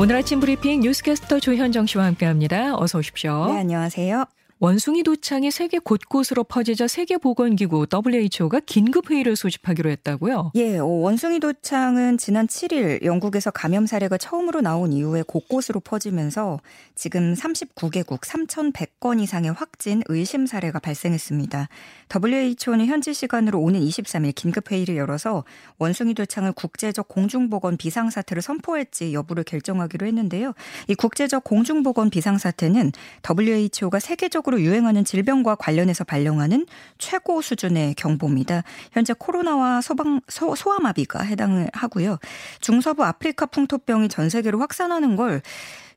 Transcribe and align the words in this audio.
오늘 0.00 0.14
아침 0.14 0.38
브리핑 0.38 0.80
뉴스캐스터 0.80 1.40
조현정 1.40 1.86
씨와 1.86 2.04
함께합니다. 2.04 2.76
어서 2.76 2.98
오십시오. 2.98 3.46
네, 3.52 3.58
안녕하세요. 3.58 4.26
원숭이 4.60 5.04
도창이 5.04 5.52
세계 5.52 5.78
곳곳으로 5.78 6.42
퍼지자 6.42 6.88
세계보건기구 6.88 7.86
WHO가 7.92 8.58
긴급 8.66 9.08
회의를 9.08 9.36
소집하기로 9.36 9.88
했다고요? 9.90 10.50
예, 10.56 10.78
어, 10.78 10.84
원숭이 10.84 11.38
도창은 11.38 12.18
지난 12.18 12.48
7일 12.48 13.04
영국에서 13.04 13.52
감염 13.52 13.86
사례가 13.86 14.18
처음으로 14.18 14.60
나온 14.60 14.92
이후에 14.92 15.22
곳곳으로 15.22 15.78
퍼지면서 15.78 16.58
지금 16.96 17.34
39개국 17.34 18.22
3,100건 18.22 19.20
이상의 19.20 19.52
확진 19.52 20.02
의심 20.06 20.44
사례가 20.44 20.80
발생했습니다. 20.80 21.68
WHO는 22.12 22.86
현지 22.86 23.14
시간으로 23.14 23.60
오는 23.60 23.80
23일 23.80 24.34
긴급 24.34 24.72
회의를 24.72 24.96
열어서 24.96 25.44
원숭이 25.78 26.14
도창을 26.14 26.50
국제적 26.50 27.06
공중보건 27.06 27.76
비상사태를 27.76 28.42
선포할지 28.42 29.14
여부를 29.14 29.44
결정하기로 29.44 30.04
했는데요. 30.04 30.54
이 30.88 30.96
국제적 30.96 31.44
공중보건 31.44 32.10
비상사태는 32.10 32.90
WHO가 33.24 34.00
세계적 34.00 34.47
세계적으로 34.48 34.60
유행하는 34.62 35.04
질병과 35.04 35.54
관련해서 35.56 36.04
발령하는 36.04 36.66
최고 36.96 37.40
수준의 37.42 37.94
경보입니다. 37.94 38.62
현재 38.92 39.14
코로나와 39.16 39.80
소방, 39.80 40.20
소, 40.28 40.54
소아마비가 40.54 41.22
해당을 41.22 41.68
하고요. 41.72 42.18
중서부 42.60 43.04
아프리카 43.04 43.46
풍토병이 43.46 44.08
전 44.08 44.28
세계로 44.28 44.58
확산하는 44.58 45.16
걸 45.16 45.42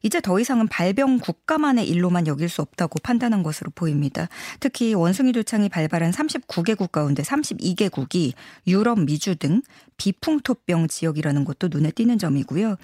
이제 0.01 0.21
더 0.21 0.39
이상은 0.39 0.67
발병 0.67 1.19
국가만의 1.19 1.87
일로만 1.87 2.27
여길 2.27 2.49
수 2.49 2.61
없다고 2.61 2.99
판단한 3.03 3.43
것으로 3.43 3.71
보입니다. 3.73 4.27
특히 4.59 4.93
원숭이 4.93 5.31
도창이 5.31 5.69
발발한 5.69 6.11
39개국 6.11 6.91
가운데 6.91 7.23
32개국이 7.23 8.33
유럽, 8.67 8.99
미주 8.99 9.35
등 9.35 9.61
비풍토병 9.97 10.87
지역이라는 10.87 11.45
것도 11.45 11.69
눈에 11.69 11.91
띄는 11.91 12.17
점이고요. 12.17 12.75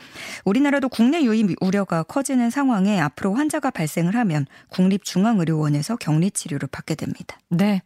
우리나라도 0.45 0.90
국내 0.90 1.23
유입 1.23 1.56
우려가 1.62 2.04
커지는 2.04 2.50
상황에 2.50 3.00
앞으로 3.00 3.34
환자가 3.34 3.72
발생을 3.72 4.16
하면 4.16 4.45
국립중앙의료원에서 4.70 5.95
격리 5.98 6.32
치료를 6.32 6.68
받게 6.72 6.95
됩니다. 6.95 7.40
네. 7.50 7.82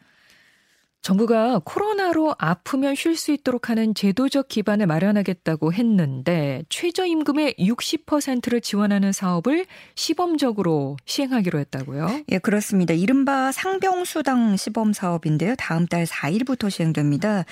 정부가 1.01 1.61
코로나로 1.65 2.35
아프면 2.37 2.93
쉴 2.93 3.15
수 3.15 3.31
있도록 3.31 3.69
하는 3.69 3.95
제도적 3.95 4.47
기반을 4.47 4.85
마련하겠다고 4.85 5.73
했는데 5.73 6.63
최저임금의 6.69 7.55
60%를 7.57 8.61
지원하는 8.61 9.11
사업을 9.11 9.65
시범적으로 9.95 10.97
시행하기로 11.05 11.57
했다고요? 11.57 12.21
예, 12.29 12.37
그렇습니다. 12.37 12.93
이른바 12.93 13.51
상병수당 13.51 14.57
시범 14.57 14.93
사업인데요. 14.93 15.55
다음 15.57 15.87
달 15.87 16.05
4일부터 16.05 16.69
시행됩니다. 16.69 17.45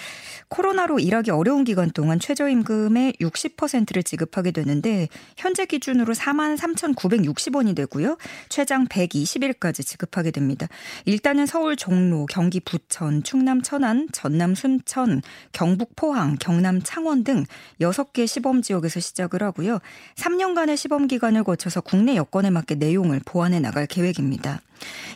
코로나로 0.49 0.99
일하기 0.99 1.31
어려운 1.31 1.63
기간 1.63 1.89
동안 1.89 2.19
최저임금의 2.19 3.13
60%를 3.13 4.03
지급하게 4.03 4.51
되는데 4.51 5.07
현재 5.37 5.65
기준으로 5.65 6.13
4만 6.13 6.55
3,960원이 6.55 7.75
되고요. 7.75 8.17
최장 8.47 8.85
120일까지 8.85 9.83
지급하게 9.83 10.29
됩니다. 10.29 10.67
일단은 11.05 11.47
서울 11.47 11.75
종로, 11.75 12.27
경기 12.27 12.59
부천, 12.59 13.23
충 13.23 13.38
충남 13.39 13.61
천안, 13.61 14.09
전남 14.11 14.53
순천, 14.53 15.21
경북 15.53 15.95
포항, 15.95 16.35
경남 16.37 16.81
창원 16.83 17.23
등 17.23 17.45
6개 17.79 18.27
시범 18.27 18.61
지역에서 18.61 18.99
시작을 18.99 19.41
하고요. 19.43 19.79
3년간의 20.15 20.75
시범 20.75 21.07
기간을 21.07 21.45
거쳐서 21.45 21.79
국내 21.79 22.17
여건에 22.17 22.49
맞게 22.49 22.75
내용을 22.75 23.21
보완해 23.23 23.61
나갈 23.61 23.87
계획입니다. 23.87 24.59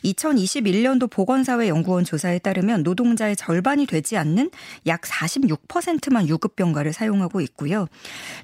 2021년도 0.03 1.09
보건사회연구원 1.09 2.03
조사에 2.03 2.39
따르면 2.39 2.83
노동자의 2.83 3.36
절반이 3.36 3.85
되지 3.85 4.18
않는 4.18 4.51
약 4.88 5.01
46%만 5.01 6.28
유급병가를 6.28 6.94
사용하고 6.94 7.41
있고요. 7.41 7.88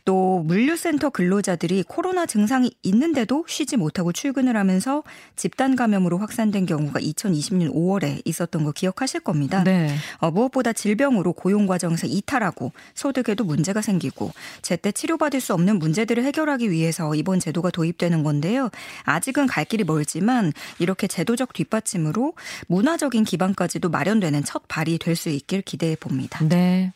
또 0.05 0.43
물류센터 0.45 1.09
근로자들이 1.09 1.83
코로나 1.87 2.25
증상이 2.25 2.71
있는데도 2.83 3.45
쉬지 3.47 3.77
못하고 3.77 4.11
출근을 4.11 4.55
하면서 4.57 5.03
집단 5.35 5.75
감염으로 5.75 6.17
확산된 6.17 6.65
경우가 6.65 6.99
2020년 6.99 7.73
5월에 7.73 8.21
있었던 8.25 8.63
거 8.63 8.71
기억하실 8.71 9.21
겁니다. 9.21 9.63
네. 9.63 9.95
어, 10.17 10.31
무엇보다 10.31 10.73
질병으로 10.73 11.33
고용 11.33 11.67
과정에서 11.67 12.07
이탈하고 12.07 12.71
소득에도 12.93 13.43
문제가 13.43 13.81
생기고 13.81 14.31
제때 14.61 14.91
치료받을 14.91 15.41
수 15.41 15.53
없는 15.53 15.79
문제들을 15.79 16.23
해결하기 16.23 16.71
위해서 16.71 17.13
이번 17.15 17.39
제도가 17.39 17.69
도입되는 17.71 18.23
건데요. 18.23 18.69
아직은 19.03 19.47
갈 19.47 19.65
길이 19.65 19.83
멀지만 19.83 20.53
이렇게 20.79 21.07
제도적 21.09 21.51
뒷받침으로 21.51 22.33
문화적인 22.67 23.25
기반까지도 23.25 23.89
마련되는 23.89 24.43
첫 24.45 24.63
발이 24.69 24.97
될 24.97 25.15
수 25.19 25.27
있길 25.29 25.61
기대해 25.61 25.95
봅니다. 25.97 26.39
네. 26.47 26.93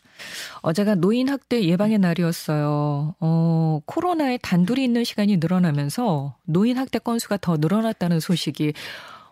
어제가 0.62 0.94
노인 0.94 1.28
학대 1.28 1.62
예방의 1.64 1.98
날이었어요. 1.98 3.16
어, 3.20 3.80
코로나에 3.84 4.38
단둘이 4.38 4.82
있는 4.82 5.04
시간이 5.04 5.36
늘어나면서 5.36 6.36
노인 6.44 6.78
학대 6.78 6.98
건수가 6.98 7.38
더 7.38 7.56
늘어났다는 7.58 8.20
소식이 8.20 8.72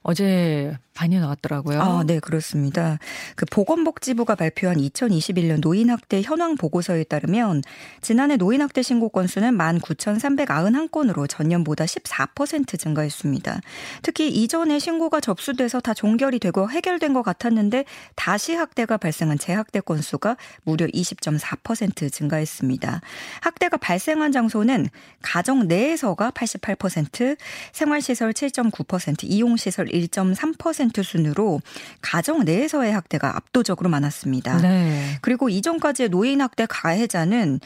어제 0.02 0.76
많이 0.98 1.18
나왔더라고요. 1.18 1.80
아, 1.80 2.04
네, 2.06 2.20
그렇습니다. 2.20 2.98
그 3.34 3.46
보건복지부가 3.46 4.34
발표한 4.34 4.76
2021년 4.76 5.60
노인학대 5.60 6.22
현황 6.22 6.56
보고서에 6.56 7.04
따르면 7.04 7.62
지난해 8.02 8.36
노인학대 8.36 8.82
신고 8.82 9.08
건수는 9.08 9.56
19,391건으로 9.56 11.28
전년보다 11.28 11.86
14% 11.86 12.78
증가했습니다. 12.78 13.60
특히 14.02 14.28
이전에 14.28 14.78
신고가 14.78 15.20
접수돼서 15.20 15.80
다 15.80 15.94
종결이 15.94 16.38
되고 16.38 16.68
해결된 16.70 17.14
것 17.14 17.22
같았는데 17.22 17.84
다시 18.14 18.54
학대가 18.54 18.96
발생한 18.96 19.38
재학대 19.38 19.80
건수가 19.80 20.36
무려 20.64 20.86
20.4% 20.86 22.12
증가했습니다. 22.12 23.00
학대가 23.40 23.76
발생한 23.78 24.30
장소는 24.30 24.88
가정 25.22 25.68
내에서가 25.68 26.32
88%, 26.32 27.36
생활시설 27.72 28.32
7.9%, 28.34 29.24
이용시설 29.24 29.91
1.3% 29.92 31.02
순으로 31.02 31.60
가정 32.00 32.44
내에서의 32.44 32.92
학대가 32.92 33.36
압도적으로 33.36 33.90
많았습니다. 33.90 34.58
네. 34.58 35.18
그리고 35.20 35.48
이전까지의 35.48 36.08
노인 36.08 36.40
학대 36.40 36.66
가해자는 36.68 37.60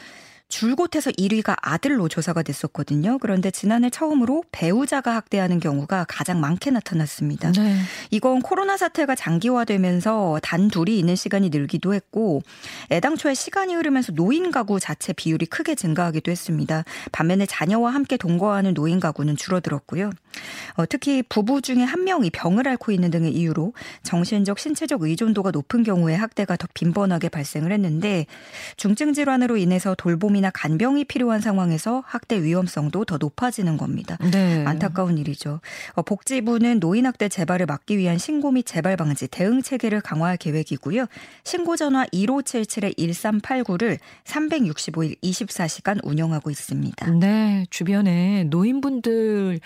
줄곳에서 0.49 1.11
1위가 1.11 1.55
아들로 1.61 2.07
조사가 2.07 2.41
됐었거든요. 2.41 3.17
그런데 3.19 3.51
지난해 3.51 3.89
처음으로 3.89 4.43
배우자가 4.51 5.13
학대하는 5.15 5.59
경우가 5.59 6.05
가장 6.07 6.39
많게 6.39 6.71
나타났습니다. 6.71 7.51
네. 7.51 7.75
이건 8.11 8.41
코로나 8.41 8.77
사태가 8.77 9.15
장기화되면서 9.15 10.39
단 10.41 10.69
둘이 10.69 10.97
있는 10.97 11.15
시간이 11.15 11.49
늘기도 11.49 11.93
했고 11.93 12.43
애당초에 12.91 13.33
시간이 13.33 13.75
흐르면서 13.75 14.13
노인 14.13 14.51
가구 14.51 14.79
자체 14.79 15.11
비율이 15.11 15.47
크게 15.47 15.75
증가하기도 15.75 16.31
했습니다. 16.31 16.85
반면에 17.11 17.45
자녀와 17.45 17.93
함께 17.93 18.15
동거하는 18.15 18.73
노인 18.73 18.99
가구는 18.99 19.35
줄어들었고요. 19.35 20.11
어, 20.75 20.85
특히 20.85 21.23
부부 21.23 21.61
중에 21.61 21.83
한 21.83 22.05
명이 22.05 22.29
병을 22.29 22.67
앓고 22.67 22.93
있는 22.93 23.11
등의 23.11 23.33
이유로 23.33 23.73
정신적 24.03 24.59
신체적 24.59 25.01
의존도가 25.01 25.51
높은 25.51 25.83
경우에 25.83 26.15
학대가 26.15 26.55
더 26.55 26.67
빈번하게 26.73 27.29
발생을 27.29 27.73
했는데 27.73 28.25
중증 28.77 29.13
질환으로 29.13 29.57
인해서 29.57 29.93
돌봄이 29.93 30.37
암이나 30.37 30.51
간병이 30.51 31.05
필요한 31.05 31.41
상황에서 31.41 32.03
학대 32.05 32.41
위험성도 32.41 33.05
더 33.05 33.17
높아지는 33.17 33.77
겁니다. 33.77 34.17
네. 34.31 34.63
안타까운 34.65 35.17
일이죠. 35.17 35.59
어, 35.93 36.01
복지부는 36.03 36.79
노인 36.79 37.05
학대 37.05 37.27
재발을 37.27 37.65
막기 37.65 37.97
위한 37.97 38.17
신고 38.17 38.51
및 38.51 38.65
재발 38.65 38.95
방지 38.95 39.27
대응 39.27 39.61
체계를 39.61 40.01
강화할 40.01 40.37
계획이고요. 40.37 41.07
신고 41.43 41.75
전화 41.75 42.05
1577-1389를 42.05 43.97
365일 44.23 45.17
24시간 45.21 45.99
운영하고 46.03 46.49
있습니다. 46.49 47.11
네, 47.11 47.65
주변에 47.69 48.45
노인분들 48.45 49.59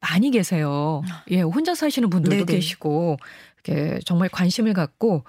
많이 0.00 0.30
계세요. 0.30 1.02
예, 1.30 1.40
혼자 1.40 1.74
사시는 1.74 2.10
분들도 2.10 2.44
네네. 2.44 2.58
계시고 2.58 3.16
이렇게 3.64 3.98
정말 4.04 4.28
관심을 4.28 4.72
갖고 4.72 5.24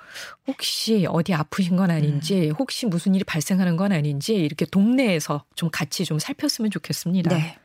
혹시 0.47 1.07
어디 1.09 1.33
아프신 1.33 1.75
건 1.75 1.89
아닌지 1.89 2.49
음. 2.49 2.55
혹시 2.59 2.85
무슨 2.85 3.15
일이 3.15 3.23
발생하는 3.23 3.77
건 3.77 3.91
아닌지 3.91 4.35
이렇게 4.35 4.65
동네에서 4.65 5.43
좀 5.55 5.69
같이 5.71 6.05
좀 6.05 6.19
살폈으면 6.19 6.71
좋겠습니다. 6.71 7.35
네. 7.35 7.57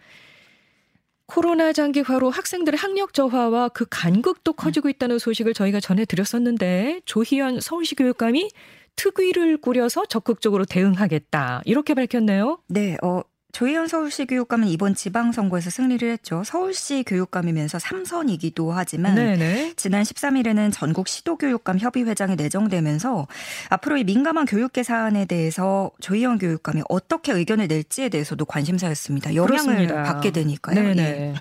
코로나 1.26 1.72
장기화로 1.72 2.30
학생들의 2.30 2.76
학력 2.78 3.14
저하와 3.14 3.70
그 3.70 3.86
간극도 3.88 4.52
커지고 4.52 4.88
있다는 4.90 5.18
소식을 5.18 5.54
저희가 5.54 5.80
전해드렸었는데 5.80 7.00
조희연 7.06 7.60
서울시 7.60 7.94
교육감이 7.94 8.50
특위를 8.96 9.56
꾸려서 9.56 10.04
적극적으로 10.04 10.66
대응하겠다 10.66 11.62
이렇게 11.64 11.94
밝혔네요. 11.94 12.58
네, 12.68 12.98
어, 13.02 13.22
조희연 13.52 13.86
서울시 13.86 14.24
교육감은 14.24 14.66
이번 14.68 14.94
지방선거에서 14.94 15.68
승리를 15.68 16.10
했죠. 16.10 16.42
서울시 16.42 17.04
교육감이면서 17.06 17.76
3선이기도 17.76 18.70
하지만 18.70 19.14
네네. 19.14 19.74
지난 19.76 20.02
13일에는 20.02 20.72
전국 20.72 21.06
시도교육감 21.06 21.78
협의회장에 21.78 22.34
내정되면서 22.34 23.26
앞으로 23.68 23.98
이 23.98 24.04
민감한 24.04 24.46
교육계 24.46 24.82
사안에 24.82 25.26
대해서 25.26 25.90
조희연 26.00 26.38
교육감이 26.38 26.82
어떻게 26.88 27.32
의견을 27.32 27.68
낼지에 27.68 28.08
대해서도 28.08 28.46
관심사였습니다. 28.46 29.34
영향을 29.34 29.46
그렇습니다. 29.46 30.02
받게 30.02 30.30
되니까요. 30.30 30.78
예. 30.96 31.34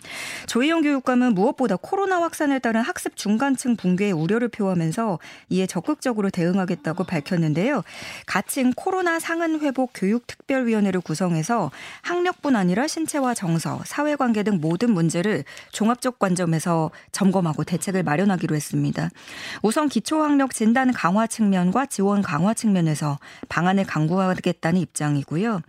조희영 0.48 0.81
교육감은 0.81 1.34
무엇보다 1.34 1.78
코로나 1.78 2.22
확산에 2.22 2.60
따른 2.60 2.81
학습 2.81 3.16
중간층 3.16 3.78
붕괴의 3.78 4.12
우려를 4.12 4.50
표하면서 4.50 5.18
이에 5.48 5.66
적극적으로 5.66 6.30
대응하겠다고 6.30 7.06
밝혔는데요. 7.06 7.84
가칭 8.25 8.74
코로나 8.75 9.18
상흔 9.19 9.62
회복 9.62 9.92
교육 9.96 10.28
특별위원회를 10.28 11.00
구성해서 11.00 11.72
학력뿐 12.01 12.56
아니라 12.56 12.88
신체와 12.88 13.33
정서, 13.33 13.81
사회관계 13.86 14.44
등 14.44 14.59
모든 14.62 14.94
문제를 14.94 15.44
종합적 15.71 16.19
관점에서 16.19 16.92
점검하고 17.12 17.63
대책을 17.65 18.03
마련하기로 18.03 18.56
했습니다. 18.56 19.09
우선 19.62 19.89
기초학력 19.89 20.53
진단 20.53 20.94
강화 20.94 21.27
측면과 21.27 21.88
지원 21.88 22.21
강화 22.21 22.53
측면에서 22.53 23.19
방안을 23.50 23.86
강구하겠다는 23.86 24.80
입장이고요. 24.80 25.62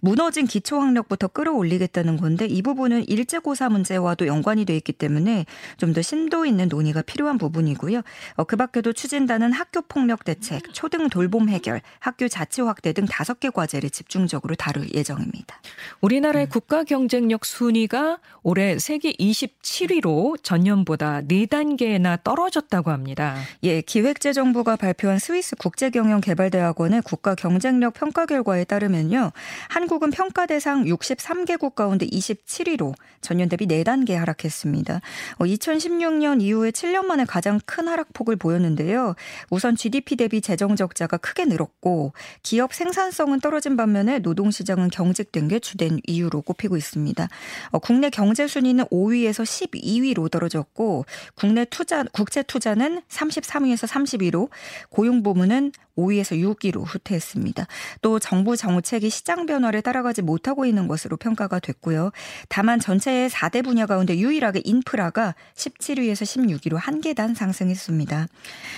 무너진 0.00 0.46
기초학력부터 0.46 1.28
끌어올리겠다는 1.28 2.16
건데 2.16 2.46
이 2.46 2.62
부분은 2.62 3.08
일제고사 3.08 3.70
문제와도 3.70 4.26
연관이 4.28 4.64
돼 4.64 4.76
있기 4.76 4.92
때문에 4.92 5.46
좀 5.78 5.96
더 5.96 6.02
심도 6.02 6.44
있는 6.44 6.68
논의가 6.68 7.00
필요한 7.00 7.38
부분이고요. 7.38 8.02
어, 8.34 8.44
그 8.44 8.56
밖에도 8.56 8.92
추진단은 8.92 9.52
학교 9.52 9.80
폭력 9.80 10.24
대책, 10.24 10.74
초등 10.74 11.08
돌봄 11.08 11.48
해결, 11.48 11.80
학교 12.00 12.28
자치 12.28 12.60
확대 12.60 12.92
등 12.92 13.06
다섯 13.06 13.40
개 13.40 13.48
과제를 13.48 13.88
집중적으로 13.88 14.54
다룰 14.56 14.86
예정입니다. 14.92 15.58
우리나라의 16.00 16.46
음. 16.46 16.48
국가 16.48 16.84
경쟁력 16.84 17.44
순위가 17.44 18.18
올해 18.42 18.78
세계 18.78 19.12
27위로 19.12 20.42
전년보다 20.42 21.22
4단계나 21.22 22.22
떨어졌다고 22.22 22.90
합니다. 22.90 23.36
예, 23.62 23.80
기획재정부가 23.80 24.76
발표한 24.76 25.18
스위스 25.18 25.56
국제경영개발대학원의 25.56 27.02
국가 27.02 27.34
경쟁력 27.34 27.94
평가 27.94 28.26
결과에 28.26 28.64
따르면요. 28.64 29.32
한국은 29.68 30.10
평가 30.10 30.46
대상 30.46 30.84
63개국 30.84 31.74
가운데 31.74 32.06
27위로 32.06 32.94
전년 33.20 33.48
대비 33.48 33.66
4단계 33.66 34.12
하락했습니다. 34.12 35.00
2016년 35.38 36.40
어, 36.40 36.42
이후에 36.42 36.70
7년 36.70 37.06
만에 37.06 37.24
가장 37.24 37.60
큰 37.66 37.88
하락폭을 37.88 38.36
보였는데요. 38.36 39.14
우선 39.50 39.74
GDP 39.76 40.16
대비 40.16 40.40
재정 40.40 40.76
적자가 40.76 41.16
크게 41.16 41.46
늘었고 41.46 42.12
기업 42.42 42.72
생산성은 42.72 43.40
떨어진 43.40 43.76
반면에 43.76 44.20
노동 44.20 44.50
시장은 44.50 44.90
경직된 44.90 45.48
게 45.48 45.55
주된 45.58 46.00
이유로 46.06 46.42
꼽히고 46.42 46.76
있습니다. 46.76 47.28
어, 47.70 47.78
국내 47.78 48.10
경제 48.10 48.46
순위는 48.46 48.84
5위에서 48.86 49.44
12위로 49.44 50.30
떨어졌고 50.30 51.04
국내 51.34 51.64
투자 51.64 52.04
국제 52.12 52.42
투자는 52.42 53.02
33위에서 53.08 53.88
32위로 53.88 54.48
고용 54.90 55.22
부문은 55.22 55.72
5위에서 55.96 56.38
6위로 56.40 56.84
후퇴했습니다. 56.86 57.66
또 58.02 58.18
정부 58.18 58.56
정책이 58.56 59.10
시장 59.10 59.46
변화를 59.46 59.82
따라가지 59.82 60.22
못하고 60.22 60.64
있는 60.64 60.88
것으로 60.88 61.16
평가가 61.16 61.58
됐고요. 61.58 62.10
다만 62.48 62.80
전체의 62.80 63.30
4대 63.30 63.64
분야 63.64 63.86
가운데 63.86 64.16
유일하게 64.18 64.62
인프라가 64.64 65.34
17위에서 65.54 66.24
16위로 66.24 66.76
한 66.76 67.00
계단 67.00 67.34
상승했습니다. 67.34 68.28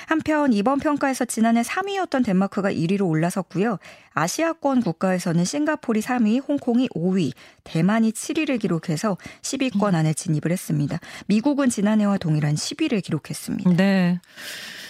한편 0.07 0.53
이번 0.53 0.79
평가에서 0.79 1.25
지난해 1.25 1.63
3위였던 1.63 2.25
덴마크가 2.25 2.73
1위로 2.73 3.09
올라섰고요. 3.09 3.79
아시아권 4.13 4.83
국가에서는 4.83 5.45
싱가포르이 5.45 6.03
3위, 6.03 6.43
홍콩이 6.47 6.89
5위, 6.89 7.33
대만이 7.65 8.13
7위를 8.13 8.59
기록해서 8.61 9.17
10위권 9.43 9.95
안에 9.95 10.13
진입을 10.13 10.51
했습니다. 10.51 10.99
미국은 11.27 11.69
지난해와 11.69 12.19
동일한 12.19 12.55
10위를 12.55 13.03
기록했습니다. 13.03 13.71
네. 13.77 14.21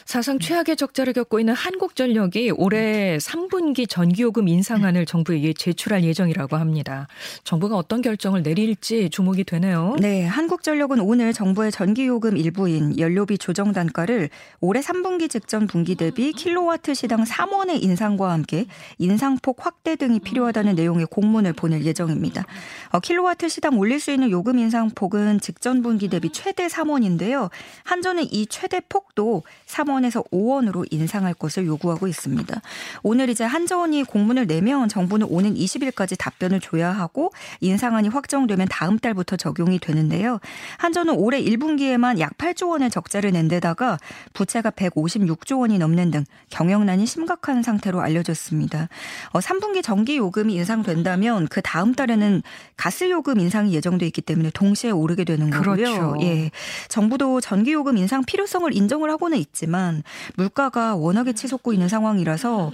사상 0.09 0.39
최악의 0.39 0.77
적자를 0.77 1.13
겪고 1.13 1.39
있는 1.39 1.53
한국전력이 1.53 2.53
올해 2.57 3.19
3분기 3.19 3.87
전기요금 3.87 4.49
인상안을 4.49 5.05
정부에 5.05 5.53
제출할 5.53 6.03
예정이라고 6.03 6.57
합니다. 6.57 7.09
정부가 7.45 7.77
어떤 7.77 8.01
결정을 8.01 8.43
내릴지 8.43 9.11
주목이 9.11 9.45
되네요. 9.45 9.97
네, 10.01 10.25
한국전력은 10.25 11.01
오늘 11.01 11.35
정부의 11.35 11.71
전기요금 11.71 12.39
일부인 12.39 12.99
연료비 12.99 13.37
조정 13.37 13.75
단가를 13.75 14.31
올해 14.63 14.81
3분기 14.81 15.29
직전 15.29 15.67
분기 15.67 15.95
대비 15.95 16.33
킬로와트 16.33 16.95
시당 16.95 17.25
3원의 17.25 17.83
인상과 17.83 18.33
함께 18.33 18.65
인상폭 18.97 19.59
확대 19.67 19.95
등이 19.95 20.21
필요하다는 20.21 20.75
내용의 20.75 21.05
공문을 21.11 21.53
보낼 21.53 21.85
예정입니다. 21.85 22.47
어, 22.93 23.01
킬로와트 23.01 23.51
시당 23.51 23.79
올릴 23.79 24.01
수 24.01 24.11
있는 24.11 24.31
요금 24.31 24.59
인상폭은 24.59 25.41
직전 25.41 25.83
분기 25.83 26.09
대비 26.09 26.31
최대 26.33 26.67
3원인데요. 26.67 27.51
한전은 27.85 28.33
이 28.33 28.47
최대 28.47 28.81
폭도 28.89 29.43
3원 29.67 29.98
3원에서 29.99 30.29
5원으로 30.31 30.87
인상할 30.91 31.35
것을 31.35 31.67
요구하고 31.67 32.07
있습니다. 32.07 32.61
오늘 33.03 33.29
이제 33.29 33.45
한전이 33.45 34.05
공문을 34.05 34.47
내면 34.47 34.89
정부는 34.89 35.27
오는 35.31 35.55
20일까지 35.55 36.17
답변을 36.19 36.61
줘야 36.61 36.91
하고 36.91 37.33
인상안이 37.61 38.09
확정되면 38.09 38.69
다음 38.71 38.99
달부터 38.99 39.37
적용이 39.37 39.79
되는데요. 39.79 40.39
한전은 40.79 41.15
올해 41.15 41.43
1분기에만 41.43 42.19
약 42.19 42.37
8조 42.39 42.71
원의 42.71 42.91
적자를 42.91 43.33
낸 43.33 43.49
데다가 43.49 43.99
부채가 44.33 44.71
156조 44.71 45.61
원이 45.61 45.79
넘는 45.79 46.11
등 46.11 46.25
경영난이 46.51 47.07
심각한 47.07 47.63
상태로 47.63 48.01
알려졌습니다. 48.01 48.89
어, 49.31 49.39
3분기 49.39 49.83
전기 49.83 50.17
요금이 50.17 50.55
인상된다면 50.55 51.49
그 51.49 51.61
다음 51.63 51.95
달에는 51.95 52.43
가스 52.77 53.11
요금 53.11 53.41
인상이 53.41 53.75
예정돼 53.75 54.07
있기 54.07 54.23
때문에 54.23 54.51
동시에 54.55 54.91
오르게 54.91 55.25
되는 55.25 55.51
거고요. 55.51 55.75
그렇죠. 55.75 56.17
예. 56.23 56.51
정부도 56.89 57.41
전기 57.41 57.73
요금 57.73 57.97
인상 57.97 58.25
필요성을 58.25 58.73
인정을 58.75 59.11
하고는 59.11 59.39
있지만 59.39 59.88
물가가 60.37 60.95
워낙에 60.95 61.33
치솟고 61.33 61.73
있는 61.73 61.89
상황이라서 61.89 62.73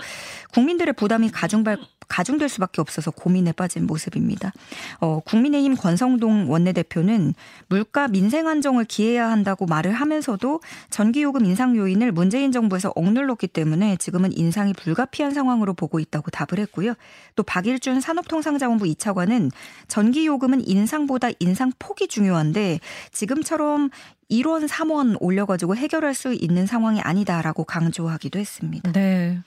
국민들의 0.52 0.94
부담이 0.94 1.30
가중발 1.30 1.78
가중될 2.08 2.48
수밖에 2.48 2.80
없어서 2.80 3.10
고민에 3.10 3.52
빠진 3.52 3.86
모습입니다. 3.86 4.52
어, 5.00 5.20
국민의힘 5.20 5.76
권성동 5.76 6.50
원내대표는 6.50 7.34
물가 7.68 8.08
민생 8.08 8.48
안정을 8.48 8.84
기해야 8.84 9.30
한다고 9.30 9.66
말을 9.66 9.92
하면서도 9.92 10.60
전기요금 10.90 11.44
인상 11.44 11.76
요인을 11.76 12.12
문재인 12.12 12.52
정부에서 12.52 12.92
억눌렀기 12.94 13.48
때문에 13.48 13.96
지금은 13.96 14.36
인상이 14.36 14.72
불가피한 14.72 15.32
상황으로 15.32 15.74
보고 15.74 15.98
있다고 15.98 16.30
답을 16.30 16.60
했고요. 16.60 16.94
또 17.36 17.42
박일준 17.42 18.00
산업통상자원부 18.00 18.84
2차관은 18.86 19.50
전기요금은 19.88 20.66
인상보다 20.66 21.28
인상 21.40 21.72
폭이 21.78 22.08
중요한데 22.08 22.80
지금처럼 23.12 23.90
1원, 24.30 24.66
3원 24.68 25.16
올려가지고 25.20 25.76
해결할 25.76 26.14
수 26.14 26.32
있는 26.32 26.66
상황이 26.66 27.00
아니다라고 27.00 27.64
강조하기도 27.64 28.38
했습니다. 28.38 28.92
네. 28.92 29.40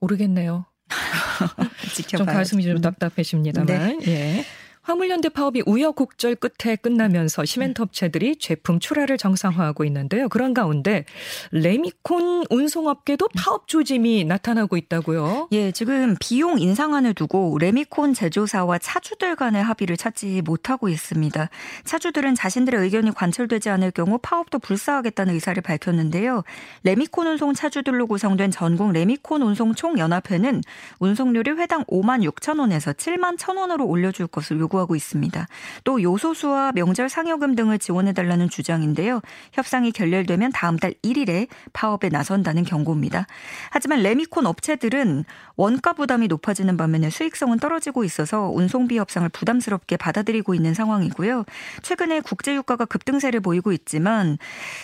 모르겠네요. 0.00 0.66
좀 2.08 2.26
가슴이 2.26 2.62
좀 2.62 2.80
답답해집니다만. 2.80 3.66
네. 3.66 3.98
예. 4.06 4.44
화물연대 4.86 5.30
파업이 5.30 5.64
우여곡절 5.66 6.36
끝에 6.36 6.76
끝나면서 6.76 7.44
시멘트 7.44 7.82
업체들이 7.82 8.36
제품 8.36 8.78
출하를 8.78 9.18
정상화하고 9.18 9.84
있는데요. 9.86 10.28
그런 10.28 10.54
가운데 10.54 11.04
레미콘 11.50 12.44
운송업계도 12.50 13.30
파업 13.36 13.66
조짐이 13.66 14.24
나타나고 14.26 14.76
있다고요. 14.76 15.48
예, 15.50 15.72
지금 15.72 16.14
비용 16.20 16.60
인상안을 16.60 17.14
두고 17.14 17.58
레미콘 17.58 18.14
제조사와 18.14 18.78
차주들 18.78 19.34
간의 19.34 19.64
합의를 19.64 19.96
찾지 19.96 20.42
못하고 20.42 20.88
있습니다. 20.88 21.50
차주들은 21.82 22.36
자신들의 22.36 22.80
의견이 22.80 23.10
관철되지 23.10 23.68
않을 23.70 23.90
경우 23.90 24.20
파업도 24.22 24.60
불사하겠다는 24.60 25.34
의사를 25.34 25.60
밝혔는데요. 25.64 26.44
레미콘 26.84 27.26
운송 27.26 27.54
차주들로 27.54 28.06
구성된 28.06 28.52
전국 28.52 28.92
레미콘 28.92 29.42
운송 29.42 29.74
총연합회는 29.74 30.62
운송료를 31.00 31.58
회당 31.58 31.82
5만 31.86 32.22
6천 32.30 32.60
원에서 32.60 32.92
7만 32.92 33.36
1천 33.36 33.56
원으로 33.56 33.84
올려줄 33.84 34.28
것을 34.28 34.60
요구 34.60 34.75
요구하고 34.76 34.94
있습니다. 34.94 35.46
또 35.84 36.02
요소수와 36.02 36.72
명절 36.72 37.08
상여금 37.08 37.54
등을 37.54 37.78
지원해달라는 37.78 38.48
주장인데요. 38.48 39.20
협상이 39.52 39.92
결렬되면 39.92 40.52
다음 40.52 40.76
달 40.76 40.92
1일에 41.02 41.48
파업에 41.72 42.08
나선다는 42.08 42.64
경고입니다. 42.64 43.26
하지만 43.70 44.02
레미콘 44.02 44.46
업체들은 44.46 45.24
원가 45.56 45.94
부담이 45.94 46.28
높아지는 46.28 46.76
반면에 46.76 47.08
수익성은 47.10 47.58
떨어지고 47.58 48.04
있어서 48.04 48.50
운송비 48.50 48.98
협상을 48.98 49.26
부담스럽게 49.30 49.96
받아들이고 49.96 50.54
있는 50.54 50.74
상황이고요. 50.74 51.44
최근에 51.82 52.20
국제유가가 52.20 52.84
급등세를 52.84 53.40
보이고 53.40 53.72
있지만 53.72 54.38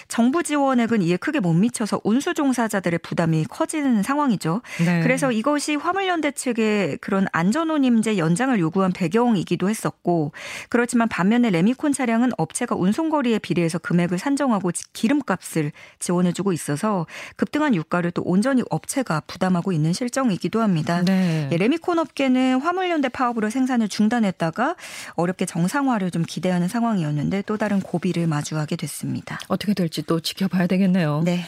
정부 0.09 0.43
지원액은 0.43 1.03
이에 1.03 1.17
크게 1.17 1.41
못 1.41 1.53
미쳐서 1.53 2.01
운수 2.05 2.33
종사자들의 2.35 3.01
부담이 3.01 3.45
커지는 3.45 4.03
상황이죠. 4.03 4.63
네. 4.85 5.03
그래서 5.03 5.31
이것이 5.31 5.77
화물연대 5.77 6.31
측의 6.33 6.99
그런 7.01 7.27
안전운임제 7.33 8.17
연장을 8.17 8.59
요구한 8.59 8.93
배경이기도 8.93 9.69
했습니다. 9.69 9.82
있었고 9.83 10.33
그렇지만 10.69 11.09
반면에 11.09 11.51
레미콘 11.51 11.93
차량은 11.93 12.31
업체가 12.39 12.77
운송거리에 12.77 13.39
비례해서 13.41 13.79
금액을 13.79 14.19
산정하고 14.19 14.71
기름값을 14.93 15.73
지원해주고 15.99 16.53
있어서 16.53 17.07
급등한 17.37 17.75
유가를 17.75 18.13
또 18.13 18.23
온전히 18.23 18.63
업체가 18.71 19.23
부담하고 19.27 19.73
있는 19.73 19.93
실정이기도 19.93 20.61
합니다. 20.61 21.03
네. 21.03 21.49
예, 21.51 21.57
레미콘 21.57 21.99
업계는 21.99 22.61
화물연대 22.61 23.09
파업으로 23.09 23.51
생산을 23.51 23.89
중단했다가 23.89 24.77
어렵게 25.15 25.47
정상화를 25.47 26.11
좀 26.11 26.25
기대하는 26.27 26.69
상황이었는데 26.69 27.43
또 27.47 27.57
다른 27.57 27.81
고비를 27.81 28.27
마주하게 28.27 28.77
됐습니다. 28.77 29.39
어떻게 29.49 29.75
될지 29.75 30.03
또 30.03 30.21
지켜봐야 30.21 30.67
되겠네요. 30.67 31.23
네. 31.25 31.45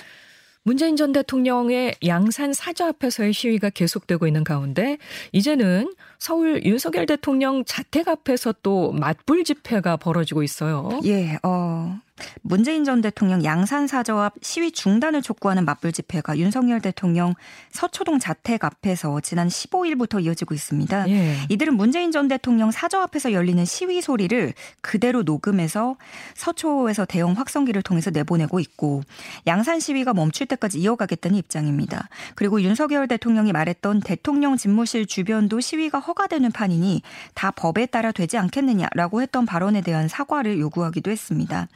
문재인 0.67 0.97
전 0.97 1.13
대통령의 1.13 1.95
양산 2.07 2.55
사저 2.55 2.87
앞에서의 2.87 3.35
시위가 3.35 3.69
계속되고 3.69 4.27
있는 4.27 4.45
가운데 4.45 4.97
이제는 5.33 5.93
서울 6.25 6.65
윤석열 6.65 7.05
대통령 7.05 7.67
자택 7.67 8.09
앞에서 8.09 8.55
또 8.63 8.93
맞불 8.93 9.45
집회가 9.45 9.99
벌어지고 9.99 10.43
있어요. 10.43 10.89
예, 11.05 11.37
어, 11.43 12.01
문재인 12.41 12.85
전 12.85 13.03
대통령 13.03 13.45
양산 13.45 13.87
사저 13.87 14.17
앞 14.17 14.35
시위 14.41 14.71
중단을 14.71 15.21
촉구하는 15.21 15.67
맞불 15.67 15.93
집회가 15.93 16.39
윤석열 16.39 16.81
대통령 16.81 17.35
서초동 17.73 18.21
자택 18.21 18.65
앞에서 18.65 19.21
지난 19.21 19.49
15일부터 19.49 20.25
이어지고 20.25 20.55
있습니다. 20.55 21.11
예. 21.11 21.37
이들은 21.51 21.77
문재인 21.77 22.11
전 22.11 22.29
대통령 22.29 22.71
사저 22.71 23.01
앞에서 23.01 23.33
열리는 23.33 23.63
시위 23.67 24.01
소리를 24.01 24.55
그대로 24.81 25.25
녹음해서 25.25 25.97
서초에서 26.37 27.05
대형 27.05 27.33
확성기를 27.33 27.83
통해서 27.83 28.11
내보내고 28.11 28.61
있고 28.61 29.03
양산 29.47 29.81
시위가 29.81 30.15
멈출 30.15 30.47
때까지 30.47 30.79
이어가겠다는 30.79 31.37
입장입니다. 31.37 32.09
그리고 32.35 32.63
윤석열 32.63 33.09
대통령이 33.09 33.53
말했던 33.53 34.01
대통령 34.01 34.57
집무실 34.57 35.05
주변도 35.05 35.61
시위가 35.61 35.99
허 35.99 36.14
가되는 36.15 36.53
판이니 36.53 37.03
다 37.35 37.51
법에 37.51 37.87
따라 37.87 38.13
되지 38.13 38.39
않겠느냐라고 38.39 39.23
했던 39.23 39.47
발언에 39.47 39.81
대한 39.81 40.09
사과를 40.09 40.59
요구하기도 40.59 41.11
했습니다. 41.11 41.69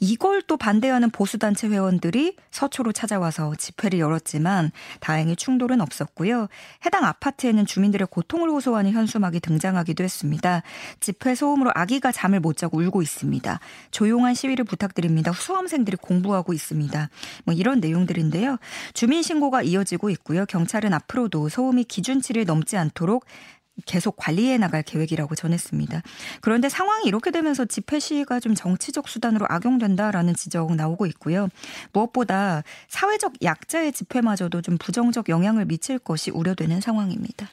이걸 0.00 0.42
또 0.42 0.56
반대하는 0.56 1.10
보수단체 1.10 1.68
회원들이 1.68 2.36
서초로 2.50 2.92
찾아와서 2.92 3.54
집회를 3.56 3.98
열었지만 3.98 4.72
다행히 5.00 5.36
충돌은 5.36 5.80
없었고요. 5.80 6.48
해당 6.84 7.04
아파트에는 7.04 7.66
주민들의 7.66 8.08
고통을 8.10 8.48
호소하는 8.50 8.92
현수막이 8.92 9.40
등장하기도 9.40 10.04
했습니다. 10.04 10.62
집회 11.00 11.34
소음으로 11.34 11.70
아기가 11.74 12.12
잠을 12.12 12.40
못 12.40 12.56
자고 12.56 12.78
울고 12.78 13.02
있습니다. 13.02 13.60
조용한 13.90 14.34
시위를 14.34 14.64
부탁드립니다. 14.64 15.32
수험생들이 15.32 15.96
공부하고 15.98 16.52
있습니다. 16.52 17.08
뭐 17.44 17.54
이런 17.54 17.80
내용들인데요. 17.80 18.58
주민 18.94 19.22
신고가 19.22 19.62
이어지고 19.62 20.10
있고요. 20.10 20.46
경찰은 20.46 20.92
앞으로도 20.94 21.48
소음이 21.48 21.84
기준치를 21.84 22.44
넘지 22.44 22.76
않도록 22.76 23.24
계속 23.86 24.16
관리해 24.16 24.58
나갈 24.58 24.82
계획이라고 24.82 25.34
전했습니다. 25.34 26.02
그런데 26.40 26.68
상황이 26.68 27.06
이렇게 27.06 27.30
되면서 27.30 27.64
집회 27.64 27.98
시위가 27.98 28.40
좀 28.40 28.54
정치적 28.54 29.08
수단으로 29.08 29.46
악용된다라는 29.48 30.34
지적 30.34 30.74
나오고 30.74 31.06
있고요. 31.06 31.48
무엇보다 31.92 32.62
사회적 32.88 33.42
약자의 33.42 33.92
집회마저도 33.92 34.62
좀 34.62 34.78
부정적 34.78 35.28
영향을 35.28 35.64
미칠 35.64 35.98
것이 35.98 36.30
우려되는 36.30 36.80
상황입니다. 36.80 37.48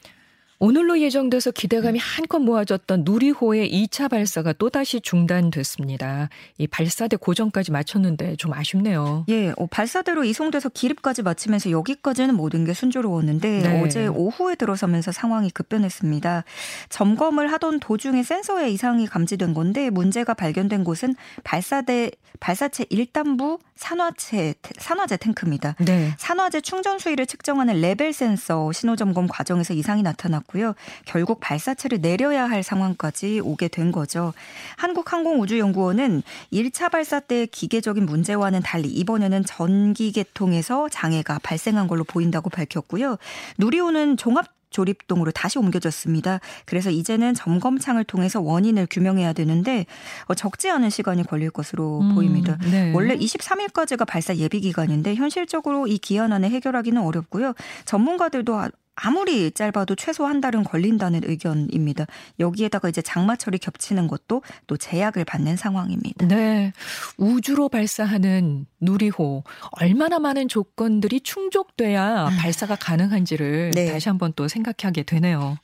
오늘로 0.61 0.99
예정돼서 0.99 1.51
기대감이 1.51 1.99
한껏 1.99 2.41
모아졌던 2.41 3.03
누리호의 3.05 3.71
2차 3.71 4.09
발사가 4.09 4.51
또다시 4.51 4.99
중단됐습니다. 4.99 6.27
이 6.57 6.67
발사대 6.67 7.15
고정까지 7.15 7.71
마쳤는데 7.71 8.35
좀 8.35 8.51
아쉽네요. 8.51 9.23
예, 9.29 9.53
어, 9.55 9.67
발사대로 9.67 10.25
이송돼서 10.25 10.67
기립까지 10.67 11.23
마치면서 11.23 11.71
여기까지는 11.71 12.35
모든 12.35 12.65
게 12.65 12.73
순조로웠는데 12.73 13.61
네. 13.61 13.81
어제 13.81 14.07
오후에 14.07 14.55
들어서면서 14.55 15.13
상황이 15.13 15.49
급변했습니다. 15.49 16.43
점검을 16.89 17.49
하던 17.53 17.79
도중에 17.79 18.23
센서에 18.23 18.69
이상이 18.69 19.07
감지된 19.07 19.53
건데 19.53 19.89
문제가 19.89 20.33
발견된 20.33 20.83
곳은 20.83 21.15
발사대 21.45 22.11
발사체 22.41 22.85
1단부 22.85 23.59
산화체 23.75 24.55
산화제 24.77 25.17
탱크입니다. 25.17 25.75
네. 25.79 26.13
산화제 26.17 26.61
충전 26.61 26.99
수위를 26.99 27.25
측정하는 27.25 27.79
레벨 27.79 28.11
센서 28.11 28.71
신호 28.73 28.95
점검 28.95 29.27
과정에서 29.27 29.73
이상이 29.73 30.03
나타났고 30.03 30.48
요. 30.57 30.73
결국 31.05 31.39
발사체를 31.39 32.01
내려야 32.01 32.49
할 32.49 32.63
상황까지 32.63 33.41
오게 33.43 33.67
된 33.67 33.91
거죠. 33.91 34.33
한국항공우주연구원은 34.77 36.23
1차 36.51 36.91
발사 36.91 37.19
때 37.19 37.45
기계적인 37.45 38.05
문제와는 38.05 38.61
달리 38.61 38.89
이번에는 38.89 39.45
전기 39.45 40.11
계통에서 40.11 40.89
장애가 40.89 41.39
발생한 41.43 41.87
걸로 41.87 42.03
보인다고 42.03 42.49
밝혔고요. 42.49 43.17
누리호는 43.57 44.17
종합 44.17 44.59
조립동으로 44.69 45.31
다시 45.31 45.57
옮겨졌습니다. 45.59 46.39
그래서 46.65 46.89
이제는 46.89 47.33
점검창을 47.33 48.03
통해서 48.03 48.39
원인을 48.41 48.87
규명해야 48.89 49.33
되는데 49.33 49.85
어, 50.25 50.35
적지 50.35 50.69
않은 50.69 50.89
시간이 50.89 51.23
걸릴 51.23 51.49
것으로 51.49 52.01
음, 52.01 52.15
보입니다. 52.15 52.57
네. 52.69 52.91
원래 52.93 53.15
23일까지가 53.17 54.07
발사 54.07 54.35
예비 54.35 54.61
기간인데 54.61 55.15
현실적으로 55.15 55.87
이 55.87 55.97
기한 55.97 56.33
안에 56.33 56.49
해결하기는 56.49 57.01
어렵고요. 57.01 57.53
전문가들도 57.85 58.59
아무리 59.01 59.51
짧아도 59.51 59.95
최소 59.95 60.25
한 60.25 60.41
달은 60.41 60.63
걸린다는 60.63 61.21
의견입니다. 61.23 62.05
여기에다가 62.39 62.89
이제 62.89 63.01
장마철이 63.01 63.57
겹치는 63.59 64.07
것도 64.07 64.41
또 64.67 64.77
제약을 64.77 65.25
받는 65.25 65.55
상황입니다. 65.55 66.27
네. 66.27 66.73
우주로 67.17 67.69
발사하는 67.69 68.65
누리호 68.81 69.43
얼마나 69.71 70.19
많은 70.19 70.47
조건들이 70.47 71.21
충족돼야 71.21 72.27
음. 72.27 72.37
발사가 72.37 72.75
가능한지를 72.75 73.71
네. 73.73 73.91
다시 73.91 74.09
한번 74.09 74.33
또 74.35 74.47
생각하게 74.47 75.03
되네요. 75.03 75.57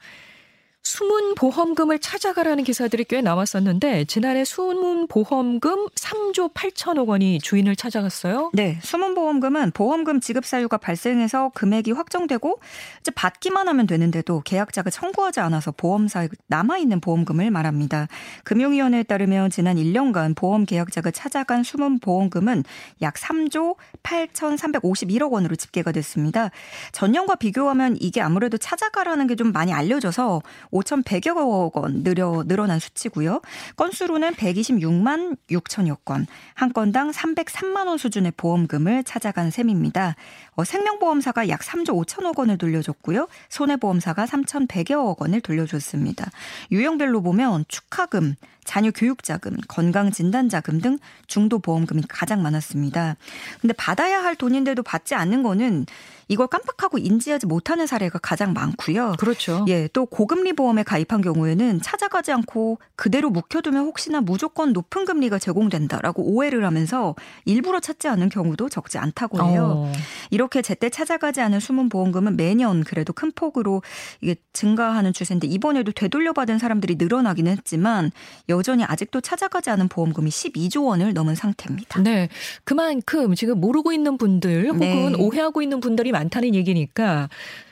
숨은 0.86 1.36
보험금을 1.36 2.00
찾아가라는 2.00 2.64
기사들이 2.64 3.06
꽤 3.06 3.22
나왔었는데 3.22 4.06
지난해 4.06 4.46
숨은 4.46 5.08
보험금 5.08 5.88
3조 5.88 6.54
8천억 6.54 7.08
원이 7.08 7.40
주인을 7.40 7.76
찾아갔어요. 7.76 8.52
네, 8.54 8.80
숨은 8.82 9.16
보험금은 9.16 9.72
보험금 9.72 10.20
지급 10.20 10.46
사유가 10.46 10.78
발생해서 10.78 11.52
금액이 11.56 11.92
확정되고 11.92 12.60
이제 13.02 13.12
받기만 13.12 13.68
하면 13.68 13.88
되는데도 13.88 14.42
계약자가 14.42 14.90
청구하지 14.90 15.40
않아서 15.40 15.72
보험사에 15.72 16.30
남아 16.48 16.78
있는 16.78 17.00
보험금을 17.02 17.52
말합니다. 17.52 18.08
금융위원회에 18.44 19.04
따르면 19.04 19.50
지난 19.50 19.78
1년간 19.78 20.36
보험 20.36 20.66
계약자가 20.66 21.12
찾아간 21.12 21.64
숨은 21.64 22.00
보험금은 22.00 22.64
약 23.02 23.16
3조 23.16 23.76
8,351억 24.04 25.32
원으로 25.32 25.56
집계가 25.56 25.92
됐습니다. 25.92 26.52
전년과 26.92 27.36
비교하면 27.36 27.98
이게 28.00 28.22
아무래도 28.22 28.58
찾아가라는 28.58 29.28
게 29.28 29.36
좀 29.36 29.52
많이 29.52 29.74
알려져서 29.74 30.42
5,100여 30.76 31.36
원 31.74 32.04
늘어, 32.04 32.44
늘어난 32.46 32.80
수치고요. 32.80 33.42
건수로는 33.76 34.34
126만 34.34 35.38
6천여 35.50 36.04
건, 36.04 36.28
한 36.54 36.74
건당 36.74 37.12
303만 37.12 37.88
원 37.88 37.98
수준의 37.98 38.34
보험금을 38.38 39.04
찾아간 39.04 39.52
셈입니다. 39.52 40.16
어, 40.56 40.64
생명보험사가 40.64 41.50
약 41.50 41.62
3조 41.62 42.06
5천억 42.06 42.40
원을 42.40 42.58
돌려줬고요. 42.58 43.28
손해보험사가 43.50 44.26
3,100여억 44.26 45.22
원을 45.22 45.42
돌려줬습니다. 45.42 46.32
유형별로 46.72 47.22
보면 47.22 47.66
축하금, 47.68 48.36
자녀 48.64 48.92
교육자금, 48.92 49.56
건강진단자금 49.68 50.82
등 50.82 50.98
중도보험금이 51.28 52.04
가장 52.10 52.42
많았습니다. 52.42 53.16
근데 53.62 53.74
받아야 53.74 54.24
할 54.24 54.36
돈인데도 54.36 54.84
받지 54.84 55.14
않는 55.14 55.44
거는 55.44 55.86
이걸 56.28 56.48
깜빡하고 56.48 56.98
인지하지 56.98 57.46
못하는 57.46 57.86
사례가 57.86 58.18
가장 58.20 58.54
많고요. 58.54 59.14
그렇죠. 59.20 59.64
예, 59.68 59.88
또 59.94 60.08
고금리 60.08 60.54
보험에 60.54 60.82
가입한 60.82 61.22
경우에는 61.22 61.82
찾아가지 61.82 62.32
않고 62.32 62.80
그대로 62.96 63.30
묵혀두면 63.30 63.86
혹시나 63.86 64.22
무조건 64.22 64.74
높은 64.74 65.06
금리가 65.06 65.38
제공된다라고 65.38 66.24
오해를 66.24 66.66
하면서 66.66 67.14
일부러 67.46 67.80
찾지 67.80 68.08
않은 68.08 68.30
경우도 68.30 68.70
적지 68.70 68.98
않다고 68.98 69.48
해요. 69.48 69.86
어. 69.86 69.92
이 70.32 70.38
렇게 70.46 70.62
제때 70.62 70.90
찾아가지 70.90 71.42
않은 71.42 71.60
숨은 71.60 71.90
보험금은 71.90 72.38
매년 72.38 72.84
그래도 72.84 73.14
큰 73.14 73.32
폭으로 73.32 73.82
이게 74.22 74.36
증가하는 74.54 75.14
추세인데 75.14 75.48
이번에도 75.48 75.92
되돌려받은 75.92 76.60
사람들이 76.60 76.96
늘어나긴 76.96 77.48
했지만 77.48 78.12
여전히 78.50 78.84
아직도 78.84 79.22
찾아가지 79.22 79.70
않은 79.72 79.88
보험금이 79.90 80.30
12조 80.30 80.86
원을 80.86 81.14
넘은 81.14 81.36
상태입니다. 81.36 82.02
네. 82.02 82.30
그만큼 82.64 83.36
지금 83.36 83.60
모르고 83.60 83.92
있는 83.92 84.18
분들 84.18 84.68
혹은 84.70 84.80
네. 84.80 85.14
오해하고 85.18 85.62
있는 85.62 85.80
분들이 85.80 86.12
많다는 86.12 86.56
얘기니까 86.56 87.30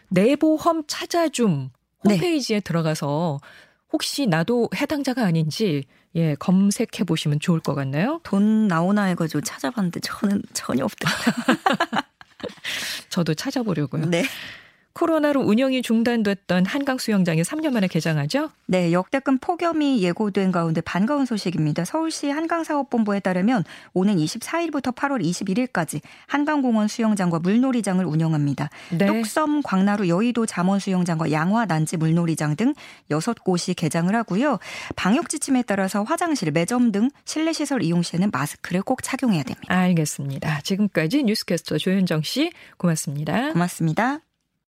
내 0.09 0.35
보험 0.35 0.83
찾아줌 0.87 1.69
네. 2.03 2.15
홈페이지에 2.15 2.57
네. 2.57 2.61
들어가서 2.61 3.39
혹시 3.91 4.25
나도 4.25 4.69
해당자가 4.75 5.23
아닌지 5.23 5.83
예, 6.15 6.35
검색해 6.35 7.05
보시면 7.07 7.39
좋을 7.39 7.59
것 7.59 7.73
같나요? 7.73 8.19
돈 8.23 8.67
나오나 8.67 9.05
해가지고 9.05 9.41
찾아봤는데 9.41 9.99
저는 10.01 10.41
전혀 10.53 10.83
없더라고요. 10.85 11.57
저도 13.09 13.33
찾아보려고요. 13.33 14.05
네. 14.05 14.25
코로나로 14.93 15.41
운영이 15.41 15.81
중단됐던 15.81 16.65
한강 16.65 16.97
수영장이 16.97 17.41
3년 17.41 17.71
만에 17.71 17.87
개장하죠? 17.87 18.49
네, 18.67 18.91
역대급 18.91 19.41
폭염이 19.41 20.01
예고된 20.03 20.51
가운데 20.51 20.81
반가운 20.81 21.25
소식입니다. 21.25 21.85
서울시 21.85 22.29
한강사업본부에 22.29 23.19
따르면 23.19 23.63
오는 23.93 24.15
24일부터 24.15 24.95
8월 24.95 25.23
21일까지 25.23 26.01
한강공원 26.27 26.87
수영장과 26.87 27.39
물놀이장을 27.39 28.03
운영합니다. 28.05 28.69
네. 28.91 29.05
뚝섬, 29.07 29.61
광나루, 29.63 30.07
여의도 30.07 30.45
잠원 30.45 30.79
수영장과 30.79 31.31
양화 31.31 31.65
난지 31.65 31.97
물놀이장 31.97 32.55
등 32.55 32.73
6곳이 33.09 33.75
개장을 33.75 34.13
하고요. 34.15 34.59
방역 34.95 35.29
지침에 35.29 35.63
따라서 35.63 36.03
화장실, 36.03 36.51
매점 36.51 36.91
등 36.91 37.09
실내 37.25 37.51
시설 37.53 37.83
이용 37.83 38.01
시에는 38.03 38.29
마스크를 38.31 38.81
꼭 38.83 39.01
착용해야 39.01 39.43
됩니다. 39.43 39.73
알겠습니다. 39.73 40.61
지금까지 40.61 41.23
뉴스캐스터 41.23 41.77
조현정 41.77 42.21
씨 42.21 42.51
고맙습니다. 42.77 43.53
고맙습니다. 43.53 44.32